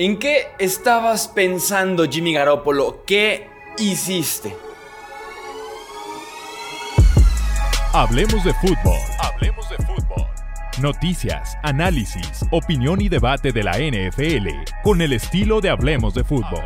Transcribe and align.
¿En 0.00 0.18
qué 0.18 0.46
estabas 0.58 1.28
pensando, 1.28 2.08
Jimmy 2.08 2.32
Garoppolo? 2.32 3.04
¿Qué 3.06 3.46
hiciste? 3.76 4.56
Hablemos 7.92 8.42
de 8.42 8.54
fútbol. 8.54 8.98
Hablemos 9.18 9.68
de 9.68 9.76
fútbol. 9.76 10.26
Noticias, 10.80 11.58
análisis, 11.62 12.46
opinión 12.50 13.02
y 13.02 13.10
debate 13.10 13.52
de 13.52 13.62
la 13.62 13.72
NFL 13.72 14.48
con 14.82 15.02
el 15.02 15.12
estilo 15.12 15.60
de 15.60 15.68
Hablemos 15.68 16.14
de 16.14 16.24
fútbol. 16.24 16.64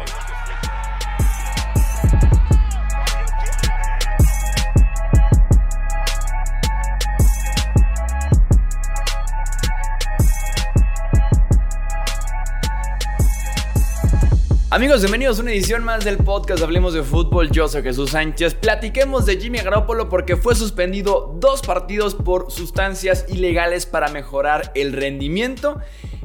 Amigos, 14.74 15.02
bienvenidos 15.02 15.38
a 15.38 15.42
una 15.42 15.52
edición 15.52 15.84
más 15.84 16.04
del 16.04 16.16
podcast 16.16 16.60
Hablemos 16.60 16.94
de 16.94 17.04
Fútbol. 17.04 17.48
Yo 17.52 17.68
soy 17.68 17.84
Jesús 17.84 18.10
Sánchez. 18.10 18.54
Platiquemos 18.54 19.24
de 19.24 19.36
Jimmy 19.36 19.58
Garoppolo 19.58 20.08
porque 20.08 20.36
fue 20.36 20.56
suspendido 20.56 21.32
dos 21.38 21.62
partidos 21.62 22.16
por 22.16 22.50
sustancias 22.50 23.24
ilegales 23.28 23.86
para 23.86 24.08
mejorar 24.08 24.72
el 24.74 24.92
rendimiento. 24.92 25.80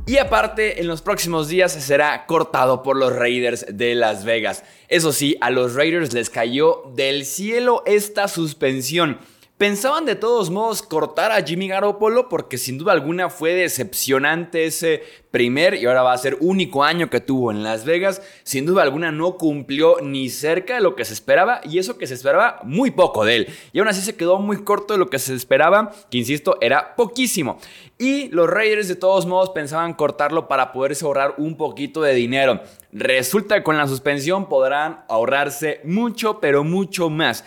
Y 0.08 0.17
aparte, 0.17 0.81
en 0.81 0.88
los 0.88 1.03
próximos 1.03 1.48
días 1.48 1.73
será 1.73 2.25
cortado 2.25 2.81
por 2.81 2.98
los 2.98 3.16
Raiders 3.16 3.67
de 3.70 3.94
Las 3.94 4.25
Vegas. 4.25 4.63
Eso 4.88 5.11
sí, 5.11 5.38
a 5.41 5.52
los 5.52 5.75
Raiders 5.75 6.11
les 6.13 6.31
cayó 6.31 6.91
del 6.95 7.25
cielo 7.25 7.84
esta 7.86 8.27
suspensión. 8.27 9.20
Pensaban 9.59 10.05
de 10.05 10.16
todos 10.16 10.49
modos 10.49 10.81
cortar 10.81 11.34
a 11.34 11.44
Jimmy 11.44 11.67
Garoppolo 11.67 12.30
porque 12.30 12.58
sin 12.58 12.77
duda 12.77 12.94
alguna 12.94 13.30
fue 13.30 13.55
decepcionante 13.55 14.63
ese 14.63 15.03
primer 15.31 15.73
y 15.73 15.86
ahora 15.86 16.02
va 16.02 16.14
a 16.14 16.17
ser 16.17 16.38
único 16.39 16.86
año 16.86 17.09
que 17.09 17.20
tuvo 17.20 17.52
en 17.52 17.61
Las 17.61 17.83
Vegas. 17.83 18.22
Sin 18.44 18.66
duda 18.66 18.83
alguna 18.83 19.11
no 19.11 19.36
cumplió 19.36 19.98
ni 20.02 20.30
cerca 20.30 20.75
de 20.75 20.80
lo 20.80 20.95
que 20.95 21.03
se 21.03 21.11
esperaba 21.11 21.59
y 21.66 21.78
eso 21.78 21.98
que 21.98 22.08
se 22.08 22.14
esperaba 22.14 22.61
muy 22.64 22.92
poco 22.92 23.25
de 23.25 23.36
él. 23.36 23.48
Y 23.73 23.80
aún 23.80 23.89
así 23.89 24.00
se 24.00 24.16
quedó 24.16 24.39
muy 24.39 24.64
corto 24.64 24.94
de 24.94 25.00
lo 25.00 25.09
que 25.09 25.20
se 25.20 25.36
esperaba, 25.36 25.92
que 26.09 26.20
insisto 26.20 26.58
era 26.61 26.95
poquísimo. 26.95 27.59
Y 27.98 28.30
los 28.30 28.50
Raiders 28.50 28.88
de 28.88 28.95
todos 28.95 29.26
modos 29.26 29.50
pensaban 29.50 29.94
cortarlo 29.94 30.48
para 30.48 30.72
poderse 30.72 31.03
ahorrar 31.03 31.33
un 31.38 31.58
poquito 31.58 32.02
de 32.02 32.14
dinero. 32.14 32.61
Resulta 32.94 33.58
que 33.58 33.64
con 33.64 33.76
la 33.76 33.89
suspensión 33.89 34.48
podrán 34.48 35.03
ahorrarse 35.09 35.81
mucho, 35.83 36.39
pero 36.39 36.64
mucho 36.64 37.09
más. 37.09 37.44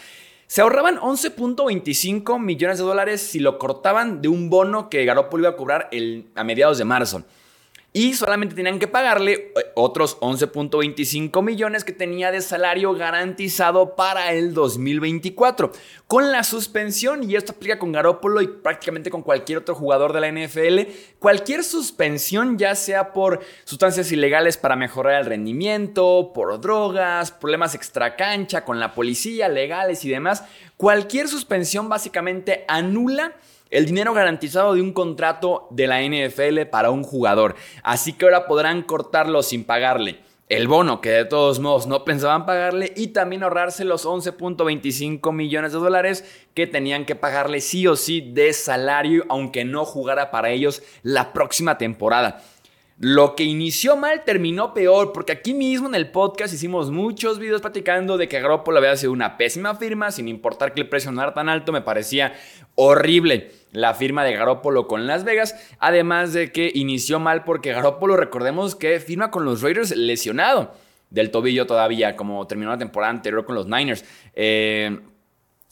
Se 0.53 0.61
ahorraban 0.61 0.99
11.25 0.99 2.39
millones 2.39 2.77
de 2.77 2.85
dólares 2.85 3.23
si 3.23 3.39
lo 3.39 3.57
cortaban 3.57 4.21
de 4.21 4.29
un 4.29 4.51
bono 4.51 4.91
que 4.91 5.07
Garoppolo 5.07 5.45
iba 5.45 5.49
a 5.49 5.57
cobrar 5.57 5.89
a 6.35 6.45
mediados 6.45 6.77
de 6.77 6.85
marzo 6.85 7.25
y 7.95 8.15
solamente 8.15 8.55
tenían 8.55 8.79
que 8.79 8.89
pagarle 8.89 9.33
eh, 9.33 9.53
otros 9.75 10.19
11.25 10.21 11.43
millones 11.43 11.85
que 11.85 11.93
tenía 11.93 12.31
de 12.31 12.41
salario 12.41 12.95
garantizado 12.95 13.95
para 13.97 14.33
el 14.33 14.55
2024. 14.55 15.73
Con 16.07 16.33
la 16.33 16.43
suspensión, 16.43 17.29
y 17.29 17.37
esto 17.37 17.53
aplica 17.53 17.79
con 17.79 17.93
Garópolo 17.93 18.41
y 18.41 18.47
prácticamente 18.47 19.11
con 19.11 19.23
cualquier 19.23 19.59
otro 19.59 19.75
jugador 19.75 20.15
de 20.15 20.21
la 20.21 20.33
NFL, 20.33 20.91
cualquier 21.19 21.65
suspensión, 21.65 22.57
ya 22.57 22.75
sea 22.75 23.13
por 23.13 23.41
sustancias 23.65 24.11
ilegales 24.11 24.57
para 24.57 24.77
mejorar 24.77 25.21
el 25.21 25.27
rendimiento, 25.27 26.33
por 26.35 26.59
drogas, 26.61 27.31
problemas 27.31 27.75
extracancha 27.75 28.65
con 28.65 28.81
la 28.81 28.95
policía, 28.95 29.49
legales 29.49 30.05
y 30.07 30.09
demás, 30.09 30.45
cualquier 30.79 31.29
suspensión 31.29 31.91
básicamente 31.91 32.65
anula 32.69 33.35
el 33.73 33.87
dinero 33.87 34.15
garantizado 34.15 34.75
de 34.75 34.81
un 34.81 34.93
contrato 34.93 35.67
de 35.71 35.89
la 35.89 36.01
NFL 36.01 36.67
para 36.71 36.91
un 36.91 37.03
jugador. 37.03 37.57
Así 37.83 38.13
que 38.13 38.27
ahora 38.27 38.47
podrán 38.47 38.83
cortarlo 38.83 39.43
sin 39.43 39.65
pagarle 39.65 40.21
el 40.53 40.69
bono 40.69 41.01
que 41.01 41.09
de 41.09 41.25
todos 41.25 41.61
modos 41.61 41.87
no 41.87 42.05
pensaban 42.05 42.45
pagarle 42.45 42.93
y 42.95 43.09
también 43.09 43.43
ahorrarse 43.43 43.87
los 43.87 44.05
11.25 44.05 45.33
millones 45.33 45.73
de 45.73 45.79
dólares 45.79 46.47
que 46.53 46.67
tenían 46.67 47.07
que 47.07 47.15
pagarle 47.15 47.63
sí 47.63 47.87
o 47.87 47.97
sí 47.97 48.21
de 48.21 48.53
salario 48.53 49.25
aunque 49.31 49.65
no 49.65 49.87
jugara 49.87 50.31
para 50.31 50.51
ellos 50.51 50.83
la 51.03 51.33
próxima 51.33 51.79
temporada. 51.79 52.43
Lo 53.05 53.35
que 53.35 53.43
inició 53.43 53.97
mal 53.97 54.23
terminó 54.23 54.73
peor, 54.75 55.13
porque 55.13 55.33
aquí 55.33 55.55
mismo 55.55 55.89
en 55.89 55.97
el 55.97 56.13
podcast 56.13 56.55
hicimos 56.55 56.93
muchos 56.93 57.41
videos 57.41 57.61
platicando 57.61 58.17
de 58.17 58.29
que 58.29 58.41
Garoppolo 58.41 58.79
había 58.79 58.97
sido 58.97 59.11
una 59.11 59.37
pésima 59.37 59.75
firma, 59.75 60.13
sin 60.13 60.29
importar 60.29 60.73
que 60.73 60.83
el 60.83 60.89
precio 60.89 61.11
no 61.11 61.21
era 61.21 61.35
tan 61.35 61.49
alto, 61.49 61.73
me 61.73 61.81
parecía 61.81 62.33
horrible 62.77 63.51
la 63.73 63.95
firma 63.95 64.23
de 64.23 64.35
Garoppolo 64.35 64.87
con 64.87 65.09
Las 65.09 65.25
Vegas, 65.25 65.57
además 65.81 66.33
de 66.33 66.53
que 66.53 66.71
inició 66.73 67.19
mal 67.19 67.43
porque 67.43 67.73
Garoppolo, 67.73 68.17
recordemos 68.17 68.77
que 68.77 69.01
firma 69.01 69.33
con 69.33 69.45
los 69.45 69.63
Raiders 69.63 69.97
lesionado 69.97 70.73
del 71.11 71.33
tobillo 71.33 71.67
todavía, 71.67 72.15
como 72.15 72.47
terminó 72.47 72.71
la 72.71 72.79
temporada 72.79 73.11
anterior 73.11 73.45
con 73.45 73.57
los 73.57 73.67
Niners. 73.67 74.05
Eh, 74.37 75.01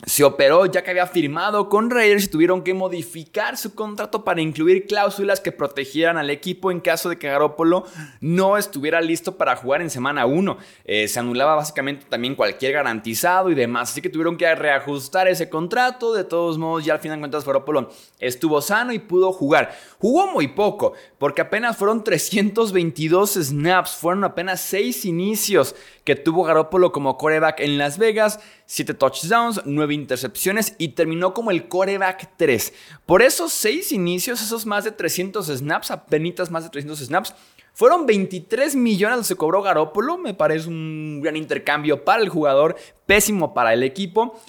se 0.06 0.24
operó 0.24 0.66
ya 0.66 0.82
que 0.82 0.90
había 0.90 1.06
firmado 1.06 1.68
con 1.68 1.90
Raiders 1.90 2.24
y 2.24 2.28
tuvieron 2.28 2.62
que 2.62 2.72
modificar 2.72 3.56
su 3.56 3.74
contrato 3.74 4.24
para 4.24 4.40
incluir 4.40 4.86
cláusulas 4.86 5.40
que 5.40 5.52
protegieran 5.52 6.16
al 6.16 6.30
equipo 6.30 6.70
en 6.70 6.80
caso 6.80 7.08
de 7.08 7.18
que 7.18 7.28
Garoppolo 7.28 7.84
no 8.20 8.56
estuviera 8.56 9.00
listo 9.00 9.36
para 9.36 9.56
jugar 9.56 9.82
en 9.82 9.90
semana 9.90 10.26
1. 10.26 10.56
Eh, 10.84 11.08
se 11.08 11.20
anulaba 11.20 11.54
básicamente 11.54 12.06
también 12.08 12.34
cualquier 12.34 12.72
garantizado 12.72 13.50
y 13.50 13.54
demás, 13.54 13.90
así 13.90 14.00
que 14.00 14.08
tuvieron 14.08 14.36
que 14.36 14.54
reajustar 14.54 15.28
ese 15.28 15.50
contrato. 15.50 16.14
De 16.14 16.24
todos 16.24 16.56
modos, 16.56 16.84
ya 16.84 16.94
al 16.94 17.00
final 17.00 17.18
de 17.18 17.22
cuentas 17.22 17.44
Garoppolo 17.44 17.90
estuvo 18.18 18.62
sano 18.62 18.92
y 18.92 18.98
pudo 18.98 19.32
jugar. 19.32 19.76
Jugó 19.98 20.28
muy 20.28 20.48
poco, 20.48 20.94
porque 21.18 21.42
apenas 21.42 21.76
fueron 21.76 22.02
322 22.04 23.34
snaps, 23.34 23.92
fueron 23.92 24.24
apenas 24.24 24.60
6 24.60 25.04
inicios 25.04 25.74
que 26.04 26.16
tuvo 26.16 26.44
Garoppolo 26.44 26.90
como 26.92 27.18
coreback 27.18 27.60
en 27.60 27.78
Las 27.78 27.98
Vegas, 27.98 28.40
7 28.70 28.94
touchdowns, 28.94 29.62
9 29.64 29.94
intercepciones 29.94 30.76
y 30.78 30.91
terminó 30.91 31.34
como 31.34 31.50
el 31.50 31.66
coreback 31.66 32.36
3. 32.36 32.72
Por 33.04 33.20
esos 33.20 33.53
6 33.53 33.91
inicios, 33.91 34.41
esos 34.41 34.64
más 34.64 34.84
de 34.84 34.92
300 34.92 35.44
snaps, 35.48 35.91
apenas 35.91 36.53
más 36.53 36.62
de 36.62 36.70
300 36.70 37.00
snaps, 37.00 37.34
fueron 37.75 38.06
23 38.06 38.76
millones 38.76 39.19
los 39.19 39.28
que 39.28 39.34
cobró 39.34 39.60
Garoppolo, 39.60 40.19
me 40.19 40.34
parece 40.34 40.69
un 40.69 41.20
gran 41.20 41.34
intercambio 41.34 42.04
para 42.04 42.22
el 42.22 42.28
jugador, 42.28 42.76
pésimo 43.06 43.54
para 43.54 43.75
el 43.75 43.82
equipo. 43.82 44.41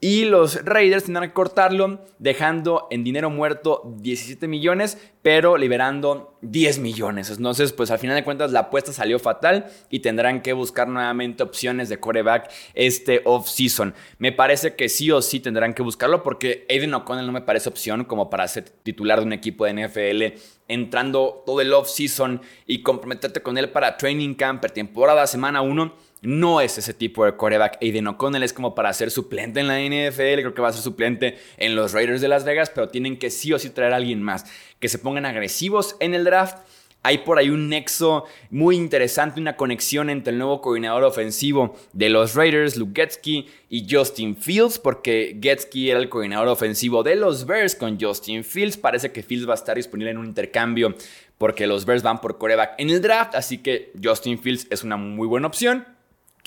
Y 0.00 0.26
los 0.26 0.64
Raiders 0.64 1.04
tendrán 1.04 1.28
que 1.28 1.34
cortarlo, 1.34 2.04
dejando 2.20 2.86
en 2.92 3.02
dinero 3.02 3.30
muerto 3.30 3.82
17 3.98 4.46
millones, 4.46 4.96
pero 5.22 5.56
liberando 5.56 6.38
10 6.42 6.78
millones. 6.78 7.30
Entonces, 7.30 7.72
pues 7.72 7.90
al 7.90 7.98
final 7.98 8.14
de 8.14 8.22
cuentas 8.22 8.52
la 8.52 8.60
apuesta 8.60 8.92
salió 8.92 9.18
fatal 9.18 9.66
y 9.90 9.98
tendrán 9.98 10.40
que 10.40 10.52
buscar 10.52 10.86
nuevamente 10.86 11.42
opciones 11.42 11.88
de 11.88 11.98
coreback 11.98 12.48
este 12.74 13.22
off-season. 13.24 13.92
Me 14.18 14.30
parece 14.30 14.76
que 14.76 14.88
sí 14.88 15.10
o 15.10 15.20
sí 15.20 15.40
tendrán 15.40 15.74
que 15.74 15.82
buscarlo 15.82 16.22
porque 16.22 16.64
Aiden 16.70 16.94
O'Connell 16.94 17.26
no 17.26 17.32
me 17.32 17.40
parece 17.40 17.68
opción 17.68 18.04
como 18.04 18.30
para 18.30 18.46
ser 18.46 18.70
titular 18.70 19.18
de 19.18 19.26
un 19.26 19.32
equipo 19.32 19.64
de 19.64 19.88
NFL 19.88 20.38
entrando 20.68 21.42
todo 21.44 21.60
el 21.60 21.72
off-season 21.72 22.40
y 22.66 22.82
comprometerte 22.82 23.42
con 23.42 23.58
él 23.58 23.70
para 23.70 23.96
training 23.96 24.34
camp, 24.34 24.64
temporada, 24.66 25.26
semana 25.26 25.62
1 25.62 26.07
no 26.22 26.60
es 26.60 26.78
ese 26.78 26.94
tipo 26.94 27.24
de 27.24 27.36
coreback. 27.36 27.78
Aiden 27.80 28.06
O'Connell 28.08 28.42
es 28.42 28.52
como 28.52 28.74
para 28.74 28.92
ser 28.92 29.10
suplente 29.10 29.60
en 29.60 29.68
la 29.68 29.78
NFL. 29.78 30.40
Creo 30.40 30.54
que 30.54 30.62
va 30.62 30.68
a 30.68 30.72
ser 30.72 30.82
suplente 30.82 31.38
en 31.56 31.76
los 31.76 31.92
Raiders 31.92 32.20
de 32.20 32.28
Las 32.28 32.44
Vegas, 32.44 32.70
pero 32.70 32.88
tienen 32.88 33.18
que 33.18 33.30
sí 33.30 33.52
o 33.52 33.58
sí 33.58 33.70
traer 33.70 33.92
a 33.92 33.96
alguien 33.96 34.22
más. 34.22 34.44
Que 34.80 34.88
se 34.88 34.98
pongan 34.98 35.26
agresivos 35.26 35.96
en 36.00 36.14
el 36.14 36.24
draft. 36.24 36.58
Hay 37.04 37.18
por 37.18 37.38
ahí 37.38 37.48
un 37.48 37.68
nexo 37.68 38.24
muy 38.50 38.76
interesante, 38.76 39.40
una 39.40 39.56
conexión 39.56 40.10
entre 40.10 40.32
el 40.32 40.38
nuevo 40.38 40.60
coordinador 40.60 41.04
ofensivo 41.04 41.76
de 41.92 42.08
los 42.08 42.34
Raiders, 42.34 42.76
Luke 42.76 43.00
Getsky, 43.00 43.46
y 43.70 43.86
Justin 43.88 44.36
Fields, 44.36 44.80
porque 44.80 45.38
Getsky 45.40 45.90
era 45.90 46.00
el 46.00 46.08
coordinador 46.08 46.48
ofensivo 46.48 47.04
de 47.04 47.14
los 47.14 47.46
Bears 47.46 47.76
con 47.76 48.00
Justin 48.00 48.42
Fields. 48.42 48.76
Parece 48.76 49.12
que 49.12 49.22
Fields 49.22 49.48
va 49.48 49.52
a 49.52 49.54
estar 49.54 49.76
disponible 49.76 50.10
en 50.10 50.18
un 50.18 50.26
intercambio 50.26 50.96
porque 51.38 51.68
los 51.68 51.86
Bears 51.86 52.02
van 52.02 52.20
por 52.20 52.36
coreback 52.36 52.74
en 52.78 52.90
el 52.90 53.00
draft, 53.00 53.36
así 53.36 53.58
que 53.58 53.92
Justin 54.02 54.40
Fields 54.40 54.66
es 54.70 54.82
una 54.82 54.96
muy 54.96 55.28
buena 55.28 55.46
opción. 55.46 55.86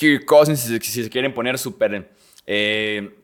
Kirk 0.01 0.25
Cousins 0.25 0.61
si, 0.61 1.03
se 1.03 1.09
quieren 1.11 1.31
poner 1.31 1.59
súper 1.59 2.11
eh, 2.47 3.19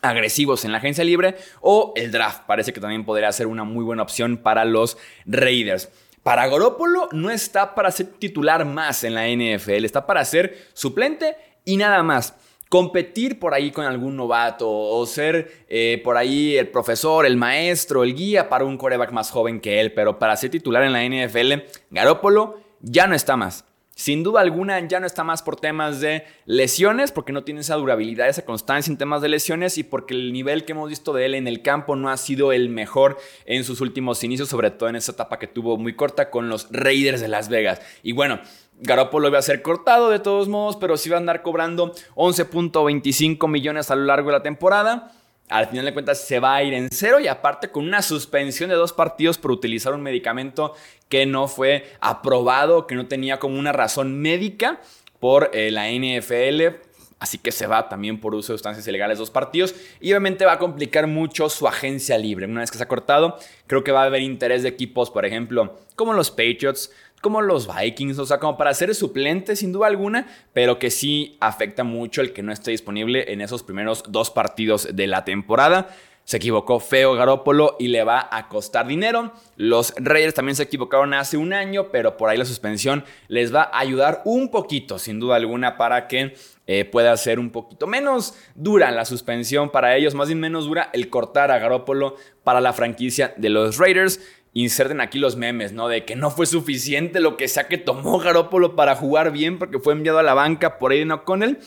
agresivos 0.00 0.64
en 0.64 0.72
la 0.72 0.78
agencia 0.78 1.04
libre 1.04 1.36
o 1.60 1.92
el 1.96 2.10
draft. 2.10 2.44
Parece 2.46 2.72
que 2.72 2.80
también 2.80 3.04
podría 3.04 3.30
ser 3.30 3.46
una 3.46 3.64
muy 3.64 3.84
buena 3.84 4.02
opción 4.02 4.38
para 4.38 4.64
los 4.64 4.96
Raiders. 5.26 5.90
Para 6.22 6.46
Goropolo 6.46 7.10
no 7.12 7.30
está 7.30 7.74
para 7.74 7.90
ser 7.90 8.06
titular 8.06 8.64
más 8.64 9.04
en 9.04 9.12
la 9.12 9.28
NFL, 9.28 9.84
está 9.84 10.06
para 10.06 10.24
ser 10.24 10.68
suplente 10.72 11.36
y 11.66 11.76
nada 11.76 12.02
más. 12.02 12.34
Competir 12.70 13.38
por 13.38 13.52
ahí 13.52 13.70
con 13.70 13.84
algún 13.84 14.16
novato 14.16 14.66
o 14.66 15.04
ser 15.04 15.66
eh, 15.68 16.00
por 16.02 16.16
ahí 16.16 16.56
el 16.56 16.68
profesor, 16.68 17.26
el 17.26 17.36
maestro, 17.36 18.02
el 18.02 18.14
guía 18.14 18.48
para 18.48 18.64
un 18.64 18.78
coreback 18.78 19.12
más 19.12 19.30
joven 19.30 19.60
que 19.60 19.78
él, 19.78 19.92
pero 19.92 20.18
para 20.18 20.34
ser 20.38 20.50
titular 20.50 20.84
en 20.84 20.94
la 20.94 21.04
NFL, 21.04 21.66
Garópolo 21.90 22.60
ya 22.80 23.06
no 23.06 23.14
está 23.14 23.36
más. 23.36 23.66
Sin 23.94 24.24
duda 24.24 24.40
alguna 24.40 24.80
ya 24.86 24.98
no 24.98 25.06
está 25.06 25.22
más 25.22 25.42
por 25.42 25.56
temas 25.56 26.00
de 26.00 26.24
lesiones, 26.46 27.12
porque 27.12 27.32
no 27.32 27.44
tiene 27.44 27.60
esa 27.60 27.76
durabilidad, 27.76 28.28
esa 28.28 28.44
constancia 28.44 28.90
en 28.90 28.98
temas 28.98 29.22
de 29.22 29.28
lesiones 29.28 29.78
y 29.78 29.84
porque 29.84 30.14
el 30.14 30.32
nivel 30.32 30.64
que 30.64 30.72
hemos 30.72 30.88
visto 30.88 31.12
de 31.12 31.26
él 31.26 31.34
en 31.34 31.46
el 31.46 31.62
campo 31.62 31.94
no 31.94 32.10
ha 32.10 32.16
sido 32.16 32.52
el 32.52 32.68
mejor 32.68 33.18
en 33.46 33.62
sus 33.62 33.80
últimos 33.80 34.24
inicios, 34.24 34.48
sobre 34.48 34.72
todo 34.72 34.88
en 34.88 34.96
esa 34.96 35.12
etapa 35.12 35.38
que 35.38 35.46
tuvo 35.46 35.76
muy 35.76 35.94
corta 35.94 36.28
con 36.30 36.48
los 36.48 36.66
Raiders 36.70 37.20
de 37.20 37.28
Las 37.28 37.48
Vegas. 37.48 37.80
Y 38.02 38.12
bueno, 38.12 38.40
Garoppolo 38.80 39.28
iba 39.28 39.38
a 39.38 39.42
ser 39.42 39.62
cortado 39.62 40.10
de 40.10 40.18
todos 40.18 40.48
modos, 40.48 40.76
pero 40.76 40.96
sí 40.96 41.08
va 41.08 41.16
a 41.16 41.20
andar 41.20 41.42
cobrando 41.42 41.94
11.25 42.16 43.48
millones 43.48 43.90
a 43.90 43.96
lo 43.96 44.04
largo 44.04 44.30
de 44.30 44.38
la 44.38 44.42
temporada. 44.42 45.12
Al 45.50 45.66
final 45.66 45.84
de 45.84 45.92
cuentas 45.92 46.20
se 46.20 46.40
va 46.40 46.54
a 46.54 46.62
ir 46.62 46.72
en 46.72 46.88
cero 46.90 47.20
y 47.20 47.28
aparte 47.28 47.70
con 47.70 47.84
una 47.84 48.00
suspensión 48.00 48.70
de 48.70 48.76
dos 48.76 48.92
partidos 48.92 49.36
por 49.36 49.50
utilizar 49.50 49.92
un 49.92 50.02
medicamento 50.02 50.74
que 51.08 51.26
no 51.26 51.48
fue 51.48 51.92
aprobado, 52.00 52.86
que 52.86 52.94
no 52.94 53.06
tenía 53.06 53.38
como 53.38 53.58
una 53.58 53.72
razón 53.72 54.20
médica 54.20 54.80
por 55.20 55.50
eh, 55.52 55.70
la 55.70 55.90
NFL. 55.90 56.80
Así 57.18 57.38
que 57.38 57.52
se 57.52 57.66
va 57.66 57.88
también 57.88 58.20
por 58.20 58.34
uso 58.34 58.52
de 58.52 58.58
sustancias 58.58 58.86
ilegales 58.88 59.18
dos 59.18 59.30
partidos. 59.30 59.74
Y 60.00 60.12
obviamente 60.12 60.44
va 60.44 60.52
a 60.52 60.58
complicar 60.58 61.06
mucho 61.06 61.48
su 61.48 61.68
agencia 61.68 62.18
libre. 62.18 62.46
Una 62.46 62.60
vez 62.60 62.70
que 62.70 62.78
se 62.78 62.84
ha 62.84 62.88
cortado, 62.88 63.38
creo 63.66 63.84
que 63.84 63.92
va 63.92 64.02
a 64.02 64.06
haber 64.06 64.22
interés 64.22 64.62
de 64.62 64.70
equipos, 64.70 65.10
por 65.10 65.24
ejemplo, 65.24 65.78
como 65.94 66.12
los 66.12 66.30
Patriots, 66.30 66.90
como 67.24 67.40
los 67.40 67.66
Vikings, 67.74 68.18
o 68.18 68.26
sea, 68.26 68.38
como 68.38 68.58
para 68.58 68.74
ser 68.74 68.94
suplente 68.94 69.56
sin 69.56 69.72
duda 69.72 69.86
alguna, 69.86 70.26
pero 70.52 70.78
que 70.78 70.90
sí 70.90 71.38
afecta 71.40 71.82
mucho 71.82 72.20
el 72.20 72.34
que 72.34 72.42
no 72.42 72.52
esté 72.52 72.70
disponible 72.70 73.32
en 73.32 73.40
esos 73.40 73.62
primeros 73.62 74.04
dos 74.08 74.30
partidos 74.30 74.88
de 74.92 75.06
la 75.06 75.24
temporada. 75.24 75.88
Se 76.24 76.36
equivocó 76.36 76.80
feo 76.80 77.14
Garópolo 77.14 77.76
y 77.78 77.88
le 77.88 78.04
va 78.04 78.28
a 78.30 78.48
costar 78.48 78.86
dinero. 78.86 79.32
Los 79.56 79.94
Raiders 79.96 80.34
también 80.34 80.54
se 80.54 80.64
equivocaron 80.64 81.14
hace 81.14 81.38
un 81.38 81.54
año, 81.54 81.88
pero 81.90 82.18
por 82.18 82.28
ahí 82.28 82.36
la 82.36 82.44
suspensión 82.44 83.04
les 83.28 83.54
va 83.54 83.62
a 83.62 83.78
ayudar 83.78 84.20
un 84.26 84.50
poquito, 84.50 84.98
sin 84.98 85.18
duda 85.18 85.36
alguna, 85.36 85.78
para 85.78 86.08
que 86.08 86.34
eh, 86.66 86.84
pueda 86.84 87.16
ser 87.16 87.38
un 87.38 87.50
poquito 87.50 87.86
menos 87.86 88.34
dura 88.54 88.90
la 88.90 89.06
suspensión 89.06 89.70
para 89.70 89.96
ellos, 89.96 90.14
más 90.14 90.28
bien 90.28 90.40
menos 90.40 90.66
dura 90.66 90.90
el 90.92 91.08
cortar 91.08 91.50
a 91.50 91.58
Garópolo 91.58 92.16
para 92.42 92.60
la 92.60 92.74
franquicia 92.74 93.32
de 93.38 93.48
los 93.48 93.78
Raiders 93.78 94.20
inserten 94.54 95.00
aquí 95.00 95.18
los 95.18 95.36
memes, 95.36 95.72
¿no? 95.72 95.88
De 95.88 96.04
que 96.04 96.16
no 96.16 96.30
fue 96.30 96.46
suficiente 96.46 97.20
lo 97.20 97.36
que 97.36 97.48
sea 97.48 97.68
que 97.68 97.76
tomó 97.76 98.18
Garópolo 98.18 98.76
para 98.76 98.96
jugar 98.96 99.32
bien 99.32 99.58
porque 99.58 99.78
fue 99.78 99.92
enviado 99.92 100.18
a 100.20 100.22
la 100.22 100.34
banca 100.34 100.78
por 100.78 100.92
Aiden 100.92 101.12
O'Connell. 101.12 101.58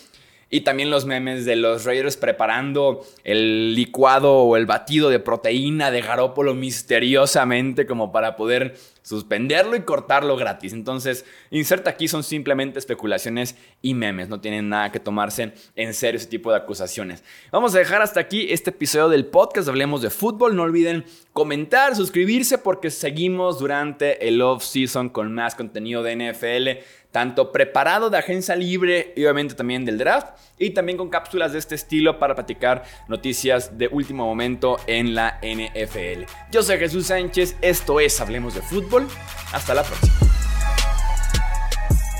Y 0.49 0.61
también 0.61 0.89
los 0.89 1.05
memes 1.05 1.45
de 1.45 1.57
los 1.57 1.83
Raiders 1.83 2.15
preparando 2.15 3.05
el 3.23 3.75
licuado 3.75 4.33
o 4.37 4.55
el 4.55 4.65
batido 4.65 5.09
de 5.09 5.19
proteína 5.19 5.91
de 5.91 6.01
Garópolo 6.01 6.53
misteriosamente 6.53 7.85
como 7.85 8.11
para 8.13 8.37
poder 8.37 8.75
suspenderlo 9.07 9.77
y 9.77 9.81
cortarlo 9.81 10.35
gratis. 10.35 10.73
Entonces, 10.73 11.25
inserta 11.49 11.89
aquí 11.89 12.09
son 12.09 12.23
simplemente 12.23 12.77
especulaciones 12.77 13.55
y 13.81 13.93
memes. 13.93 14.27
No 14.27 14.41
tienen 14.41 14.67
nada 14.67 14.91
que 14.91 14.99
tomarse 14.99 15.53
en 15.75 15.93
serio 15.93 16.17
ese 16.17 16.27
tipo 16.27 16.51
de 16.51 16.57
acusaciones. 16.57 17.23
Vamos 17.51 17.73
a 17.73 17.79
dejar 17.79 18.01
hasta 18.01 18.19
aquí 18.19 18.47
este 18.49 18.71
episodio 18.71 19.07
del 19.07 19.25
podcast. 19.25 19.69
Hablemos 19.69 20.01
de 20.01 20.09
fútbol. 20.09 20.55
No 20.55 20.63
olviden 20.63 21.05
comentar, 21.31 21.95
suscribirse 21.95 22.57
porque 22.57 22.89
seguimos 22.89 23.59
durante 23.59 24.27
el 24.27 24.41
off-season 24.41 25.09
con 25.09 25.33
más 25.33 25.55
contenido 25.55 26.03
de 26.03 26.15
NFL 26.15 26.83
tanto 27.17 27.51
preparado 27.51 28.11
de 28.11 28.19
agencia 28.19 28.55
libre 28.55 29.11
y 29.15 29.23
obviamente 29.23 29.55
también 29.55 29.83
del 29.83 29.97
draft 29.97 30.37
y 30.59 30.69
también 30.69 30.99
con 30.99 31.09
cápsulas 31.09 31.51
de 31.51 31.57
este 31.57 31.73
estilo 31.73 32.19
para 32.19 32.35
platicar 32.35 32.83
noticias 33.07 33.75
de 33.75 33.87
último 33.87 34.23
momento 34.23 34.77
en 34.85 35.15
la 35.15 35.39
NFL. 35.41 36.25
Yo 36.51 36.61
soy 36.61 36.77
Jesús 36.77 37.07
Sánchez, 37.07 37.57
esto 37.63 37.99
es 37.99 38.21
Hablemos 38.21 38.53
de 38.53 38.61
Fútbol, 38.61 39.07
hasta 39.51 39.73
la 39.73 39.81
próxima. 39.81 40.13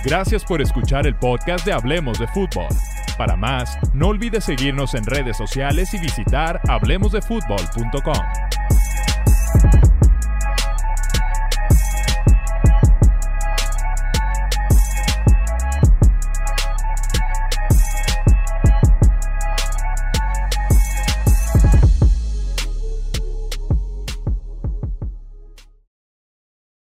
Gracias 0.03 0.43
por 0.43 0.63
escuchar 0.63 1.05
el 1.05 1.13
podcast 1.13 1.63
de 1.63 1.73
Hablemos 1.73 2.17
de 2.17 2.25
Fútbol. 2.29 2.65
Para 3.19 3.35
más, 3.35 3.77
no 3.93 4.07
olvides 4.07 4.45
seguirnos 4.45 4.95
en 4.95 5.05
redes 5.05 5.37
sociales 5.37 5.93
y 5.93 5.99
visitar 5.99 6.59
hablemosdefutbol.com. 6.67 8.17